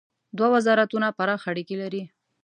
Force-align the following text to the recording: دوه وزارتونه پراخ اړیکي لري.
دوه 0.37 0.47
وزارتونه 0.55 1.07
پراخ 1.17 1.41
اړیکي 1.51 1.75
لري. 1.81 2.03